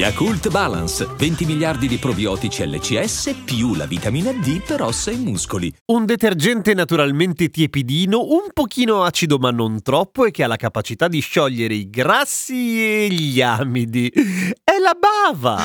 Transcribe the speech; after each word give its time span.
Yakult 0.00 0.48
Balance, 0.48 1.06
20 1.14 1.44
miliardi 1.44 1.86
di 1.86 1.98
probiotici 1.98 2.66
LCS 2.66 3.42
più 3.44 3.74
la 3.74 3.84
vitamina 3.84 4.32
D 4.32 4.62
per 4.62 4.80
ossa 4.80 5.10
e 5.10 5.16
muscoli. 5.16 5.70
Un 5.92 6.06
detergente 6.06 6.72
naturalmente 6.72 7.50
tiepidino, 7.50 8.18
un 8.18 8.46
pochino 8.54 9.02
acido 9.02 9.36
ma 9.36 9.50
non 9.50 9.82
troppo 9.82 10.24
e 10.24 10.30
che 10.30 10.42
ha 10.42 10.46
la 10.46 10.56
capacità 10.56 11.06
di 11.06 11.20
sciogliere 11.20 11.74
i 11.74 11.90
grassi 11.90 12.82
e 12.82 13.08
gli 13.10 13.42
amidi. 13.42 14.08
È 14.08 14.78
la 14.80 14.96
bava! 14.98 15.64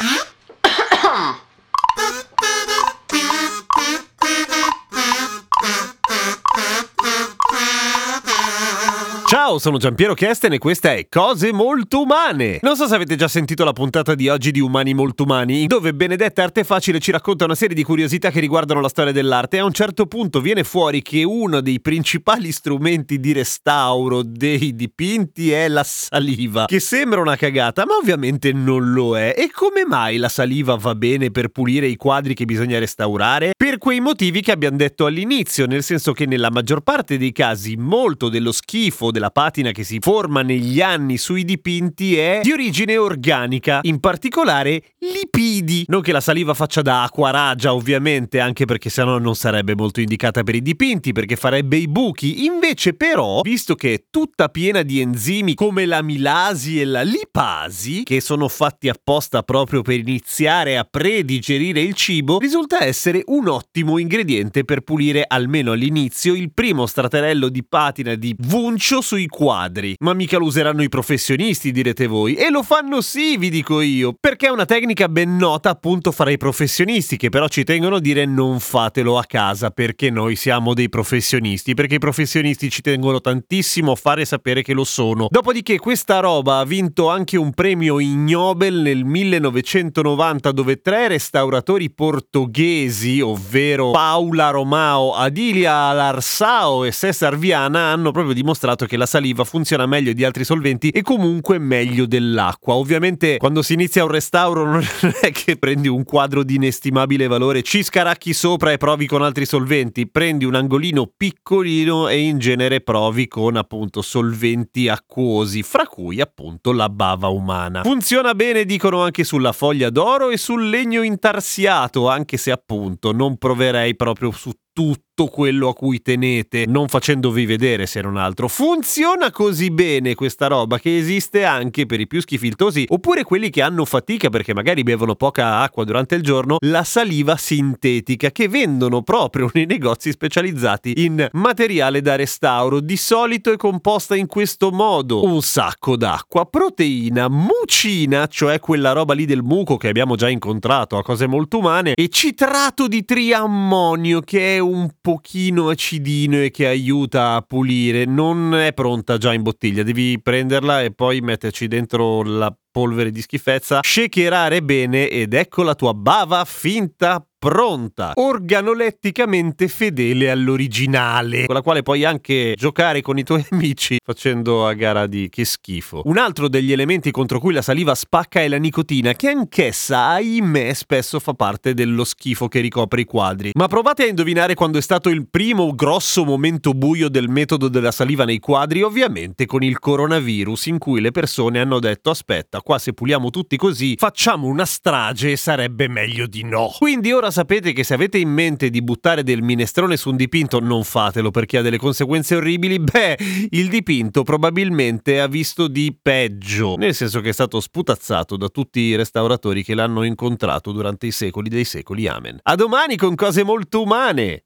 Ciao, 9.45 9.59
sono 9.59 9.77
Giampiero 9.77 10.16
Kesten 10.16 10.54
e 10.54 10.58
questa 10.58 10.94
è 10.94 11.08
Cose 11.08 11.54
Molto 11.54 12.02
Umane. 12.02 12.58
Non 12.63 12.76
so 12.76 12.88
se 12.88 12.95
avete 12.95 13.16
già 13.16 13.27
sentito 13.27 13.63
la 13.63 13.73
puntata 13.73 14.16
di 14.16 14.27
oggi 14.27 14.49
di 14.49 14.59
Umani 14.59 14.95
Molto 14.95 15.21
Umani, 15.21 15.68
dove 15.68 15.94
Benedetta 15.94 16.41
Artefacile 16.41 16.99
ci 16.99 17.12
racconta 17.12 17.45
una 17.45 17.54
serie 17.54 17.76
di 17.76 17.84
curiosità 17.84 18.31
che 18.31 18.40
riguardano 18.40 18.81
la 18.81 18.90
storia 18.90 19.12
dell'arte 19.12 19.58
e 19.58 19.59
a 19.59 19.66
un 19.66 19.71
certo 19.71 20.08
punto 20.08 20.41
viene 20.41 20.63
fuori 20.63 21.04
che 21.04 21.23
uno 21.23 21.62
dei 21.62 21.80
principali 21.80 22.52
strumenti 22.52 23.20
di 23.20 23.34
restauro 23.34 24.23
dei 24.23 24.73
dipinti 24.73 25.52
è 25.52 25.68
la 25.68 25.84
saliva, 25.84 26.66
che 26.66 26.80
sembra 26.80 27.21
una 27.21 27.35
cagata, 27.35 27.85
ma 27.85 27.98
ovviamente 27.98 28.52
non 28.52 28.93
lo 28.93 29.16
è. 29.16 29.35
E 29.38 29.51
come 29.51 29.85
mai 29.85 30.18
la 30.18 30.27
saliva 30.29 30.73
va 30.73 30.96
bene 30.96 31.29
per 31.29 31.49
pulire 31.49 31.85
i 31.85 31.98
quadri 31.98 32.34
che 32.34 32.46
bisogna 32.46 32.79
restaurare? 32.79 33.51
Per 33.55 33.77
quei 33.77 33.99
motivi 33.99 34.41
che 34.41 34.51
abbiamo 34.51 34.77
detto 34.77 35.05
all'inizio, 35.05 35.68
nel 35.68 35.84
senso 35.84 36.13
che 36.13 36.26
nella 36.26 36.49
maggior 36.49 36.82
parte 36.82 37.20
dei 37.20 37.32
casi 37.32 37.76
molto 37.76 38.29
dello 38.29 38.51
schifo 38.51 39.12
della 39.12 39.34
patina 39.36 39.72
che 39.72 39.84
si 39.84 39.98
forma 40.00 40.44
negli 40.44 40.80
anni 40.80 41.18
sui 41.18 41.44
dipinti 41.44 42.16
è 42.16 42.40
di 42.41 42.54
origine 42.54 42.96
organica, 42.96 43.80
in 43.82 44.00
particolare 44.00 44.82
lipidi. 45.00 45.84
Non 45.88 46.00
che 46.00 46.14
la 46.14 46.22
saliva 46.22 46.54
faccia 46.54 46.82
da 46.82 47.04
acquaragia, 47.04 47.74
ovviamente, 47.74 48.40
anche 48.40 48.63
perché 48.63 48.90
sennò 48.90 49.18
non 49.18 49.36
sarebbe 49.36 49.76
molto 49.76 50.00
indicata 50.00 50.41
per 50.44 50.56
i 50.56 50.62
dipinti, 50.62 51.12
perché 51.12 51.36
farebbe 51.36 51.76
i 51.76 51.90
buchi. 51.90 52.46
Invece, 52.46 52.94
però, 52.94 53.41
visto 53.41 53.76
che 53.76 53.94
è 53.96 54.04
tutta 54.10 54.48
piena 54.48 54.84
di 54.84 55.02
enzimi 55.02 55.54
come 55.54 55.86
l'amilasi 55.86 56.80
e 56.80 56.86
la 56.86 57.02
lipasi, 57.02 58.04
che 58.04 58.22
sono 58.22 58.48
fatti 58.48 58.88
apposta 58.88 59.44
proprio 59.44 59.82
per 59.82 60.00
iniziare 60.00 60.78
a 60.78 60.88
predigerire 60.90 61.82
il 61.82 61.94
cibo, 61.94 62.40
risulta 62.40 62.86
essere 62.86 63.22
un 63.26 63.50
ottimo 63.50 63.98
ingrediente 63.98 64.63
per 64.63 64.80
pulire 64.80 65.25
almeno 65.28 65.74
all'inizio 65.74 66.34
il 66.34 66.53
primo 66.53 66.86
straterello 66.86 67.50
di 67.50 67.66
patina 67.66 68.16
di 68.16 68.34
vuncio 68.40 69.02
sui 69.02 69.24
quadri. 69.28 69.95
Ma 70.00 70.13
mica 70.13 70.38
lo 70.38 70.45
useranno 70.45 70.84
i 70.84 70.90
professionisti, 70.90 71.72
direte 71.72 72.07
voi. 72.07 72.35
E 72.35 72.50
lo 72.50 72.63
fanno 72.63 73.01
sì, 73.01 73.38
vi 73.38 73.50
dico 73.50 73.81
io, 73.81 74.16
perché 74.19 74.47
è 74.47 74.51
una 74.51 74.66
tecnica 74.66 75.09
ben 75.09 75.35
nota 75.38 75.69
appunto 75.69 76.12
fra 76.12 76.29
i 76.29 76.38
professionisti, 76.38 77.17
che 77.17 77.29
però 77.29 77.47
ci 77.47 77.63
tengono 77.63 77.97
a 77.97 78.00
dire 78.00 78.25
non 78.25 78.59
fatelo 78.59 79.17
a 79.17 79.23
casa, 79.25 79.69
perché 79.69 80.09
noi 80.09 80.35
siamo 80.35 80.73
dei 80.73 80.90
professionisti, 80.90 81.73
perché 81.73 81.95
i 81.95 82.00
professionisti 82.00 82.69
ci 82.69 82.81
tengono 82.81 83.22
tantissimo 83.22 83.91
a 83.91 83.95
fare 83.95 84.25
sapere 84.25 84.62
che 84.62 84.73
lo 84.73 84.84
sono. 84.84 85.28
Dopodiché 85.29 85.79
questa 85.79 86.19
roba 86.19 86.59
ha 86.59 86.66
vinto 86.66 87.09
anche 87.09 87.38
un 87.38 87.53
premio 87.53 88.00
Ignobel 88.00 88.75
nel 88.75 89.03
1990 89.06 90.51
dove 90.51 90.81
tre 90.81 91.07
restauratori 91.07 91.91
portoghesi, 91.91 93.22
ovvero 93.22 93.91
Paula 93.91 94.50
Romao, 94.50 95.13
Adilia 95.13 95.91
Larsao 95.94 96.83
e 96.83 96.91
Cesar 96.91 97.38
Viana, 97.38 97.91
hanno 97.91 98.11
proprio 98.11 98.33
dimostrato 98.33 98.85
che 98.85 98.97
la 98.97 99.05
saliva 99.15 99.45
funziona 99.45 99.85
meglio 99.85 100.11
di 100.11 100.25
altri 100.25 100.43
solventi 100.43 100.89
e 100.89 101.01
comunque 101.01 101.57
meglio 101.57 102.05
dell'acqua. 102.05 102.73
Ovviamente 102.73 103.37
quando 103.37 103.61
si 103.61 103.71
inizia 103.71 104.03
un 104.03 104.11
restauro 104.11 104.65
non 104.67 104.83
è 105.21 105.31
che 105.31 105.55
prendi 105.55 105.87
un 105.87 106.03
quadro 106.03 106.43
di 106.43 106.55
inestimabile 106.55 107.27
valore, 107.27 107.61
ci 107.61 107.81
scaracchi 107.81 108.33
sopra 108.33 108.73
e 108.73 108.77
provi 108.77 109.07
con 109.07 109.21
altri 109.21 109.45
solventi, 109.45 110.09
prendi 110.09 110.43
un 110.43 110.55
angolino 110.55 111.09
piccolino 111.15 112.09
e 112.09 112.19
in 112.19 112.39
genere 112.39 112.81
provi 112.81 113.29
con 113.29 113.55
appunto 113.55 114.01
solventi 114.01 114.89
acquosi, 114.89 115.63
fra 115.63 115.87
cui 115.87 116.19
appunto 116.19 116.73
la 116.73 116.89
bava 116.89 117.29
umana. 117.29 117.83
Funziona 117.83 118.35
bene 118.35 118.65
dicono 118.65 119.01
anche 119.01 119.23
sulla 119.23 119.53
foglia 119.53 119.89
d'oro 119.89 120.29
e 120.29 120.35
sul 120.35 120.67
legno 120.67 121.03
intarsiato, 121.03 122.09
anche 122.09 122.35
se 122.35 122.51
appunto 122.51 123.13
non 123.13 123.37
proverei 123.37 123.95
proprio 123.95 124.31
su 124.31 124.51
tutto 124.75 125.28
quello 125.28 125.69
a 125.69 125.74
cui 125.74 126.02
tenete, 126.02 126.66
non 126.68 126.90
facendovi 126.90 127.46
vedere 127.46 127.86
se 127.86 128.02
non 128.02 128.18
altro. 128.18 128.50
Funziona 128.50 129.31
così 129.31 129.72
bene 129.72 130.16
questa 130.16 130.47
roba 130.47 130.78
che 130.78 130.97
esiste 130.97 131.46
anche 131.46 131.86
per 131.86 132.02
i 132.02 132.08
più 132.08 132.19
schifiltosi 132.19 132.84
oppure 132.90 133.24
quelli 133.24 133.50
che 133.50 133.62
hanno 133.62 133.86
fatica 133.86 134.28
perché 134.28 134.53
magari 134.53 134.84
bevono 134.84 135.16
poca 135.16 135.59
acqua 135.59 135.86
durante 135.86 136.16
il 136.16 136.24
giorno, 136.24 136.58
la 136.59 136.84
saliva 136.84 137.38
sintetica 137.38 138.31
che 138.31 138.50
vendono 138.50 139.02
proprio 139.03 139.50
nei 139.53 139.66
negozi 139.66 140.12
specializzati 140.12 141.06
in 141.06 141.25
materiale 141.31 142.02
da 142.02 142.18
restauro. 142.18 142.81
Di 142.81 142.97
solito 142.97 143.53
è 143.53 143.56
composta 143.56 144.18
in 144.18 144.28
questo 144.28 144.72
modo: 144.72 145.24
un 145.24 145.42
sacco 145.42 145.96
d'acqua, 145.96 146.47
proteina, 146.47 147.30
mucina, 147.30 148.28
cioè 148.28 148.59
quella 148.59 148.92
roba 148.92 149.13
lì 149.13 149.24
del 149.24 149.44
muco 149.44 149.78
che 149.78 149.88
abbiamo 149.88 150.18
già 150.18 150.28
incontrato 150.28 150.97
a 150.97 151.03
cose 151.03 151.28
molto 151.28 151.59
umane, 151.59 151.94
e 151.94 152.09
citrato 152.09 152.90
di 152.90 153.06
triammonio 153.06 154.19
che 154.19 154.57
è 154.57 154.63
un 154.67 154.89
pochino 154.99 155.69
acidino 155.69 156.41
e 156.41 156.51
che 156.51 156.67
aiuta 156.67 157.35
a 157.35 157.41
pulire. 157.41 158.05
Non 158.05 158.53
è 158.55 158.73
pronta 158.73 159.17
già 159.17 159.33
in 159.33 159.41
bottiglia, 159.41 159.83
devi 159.83 160.21
prenderla 160.21 160.81
e 160.81 160.91
poi 160.93 161.21
metterci 161.21 161.67
dentro 161.67 162.23
la 162.23 162.55
polvere 162.71 163.11
di 163.11 163.21
schifezza, 163.21 163.79
shakerare 163.81 164.61
bene 164.61 165.07
ed 165.09 165.33
ecco 165.33 165.63
la 165.63 165.75
tua 165.75 165.93
bava 165.93 166.43
finta 166.45 167.25
pronta, 167.45 168.13
organoletticamente 168.16 169.67
fedele 169.67 170.31
all'originale, 170.31 171.45
con 171.45 171.53
la 171.53 171.61
quale 171.61 171.83
puoi 171.83 172.03
anche 172.03 172.56
giocare 172.57 173.01
con 173.01 173.19
i 173.19 173.23
tuoi 173.23 173.45
amici 173.51 174.00
facendo 174.03 174.66
a 174.66 174.73
gara 174.73 175.06
di 175.06 175.29
che 175.29 175.45
schifo. 175.45 176.01
Un 176.06 176.17
altro 176.17 176.50
degli 176.50 176.72
elementi 176.72 177.11
contro 177.11 177.39
cui 177.39 177.53
la 177.53 177.61
saliva 177.61 177.94
spacca 177.94 178.39
è 178.39 178.47
la 178.47 178.57
nicotina, 178.57 179.13
che 179.13 179.29
anch'essa, 179.29 180.07
ahimè, 180.07 180.73
spesso 180.73 181.19
fa 181.19 181.33
parte 181.33 181.75
dello 181.75 182.03
schifo 182.03 182.47
che 182.47 182.61
ricopre 182.61 183.01
i 183.01 183.06
quadri. 183.06 183.51
Ma 183.53 183.67
provate 183.67 184.06
a 184.06 184.07
indovinare 184.07 184.56
quando 184.56 184.79
è 184.79 184.81
stato 184.81 185.09
il 185.09 185.27
primo 185.29 185.75
grosso 185.75 186.25
momento 186.25 186.73
buio 186.73 187.09
del 187.09 187.29
metodo 187.29 187.67
della 187.67 187.91
saliva 187.91 188.25
nei 188.25 188.39
quadri, 188.39 188.81
ovviamente 188.81 189.45
con 189.45 189.62
il 189.62 189.77
coronavirus, 189.77 190.66
in 190.66 190.79
cui 190.79 191.00
le 191.00 191.12
persone 191.12 191.59
hanno 191.59 191.77
detto 191.77 192.09
aspetta, 192.09 192.62
qua 192.62 192.79
se 192.79 192.94
puliamo 192.94 193.29
tutti 193.29 193.56
così, 193.56 193.94
facciamo 194.00 194.47
una 194.47 194.66
strage 194.66 195.33
e 195.33 195.38
sarebbe 195.38 195.88
meglio 195.88 196.25
di 196.25 196.44
no. 196.44 196.73
Quindi 196.79 197.12
ora 197.12 197.33
sapete 197.35 197.73
che 197.73 197.84
se 197.84 197.94
avete 197.94 198.18
in 198.18 198.29
mente 198.29 198.69
di 198.69 198.81
buttare 198.81 199.22
del 199.22 199.41
minestrone 199.41 199.97
su 199.97 200.09
un 200.09 200.16
dipinto, 200.16 200.62
non 200.62 200.85
fatelo 200.85 201.31
perché 201.31 201.57
ha 201.57 201.62
delle 201.62 201.78
conseguenze 201.78 202.35
orribili. 202.35 202.79
Beh, 202.79 203.18
il 203.50 203.68
dipinto 203.68 204.23
probabilmente 204.23 205.19
ha 205.19 205.28
visto 205.28 205.68
di 205.68 205.94
peggio, 206.01 206.78
nel 206.78 206.95
senso 206.95 207.19
che 207.19 207.29
è 207.29 207.34
stato 207.34 207.59
sputazzato 207.59 208.38
da 208.38 208.47
tutti 208.47 208.79
i 208.79 208.95
restauratori 208.95 209.63
che 209.63 209.75
l'hanno 209.75 210.03
incontrato 210.03 210.72
durante 210.72 211.07
i 211.07 211.12
secoli 211.12 211.50
dei 211.50 211.66
secoli. 211.66 212.07
Amen. 212.07 212.40
A 212.44 212.56
domani 212.56 212.95
con 212.95 213.16
cose 213.16 213.44
molto 213.44 213.81
umane! 213.81 214.44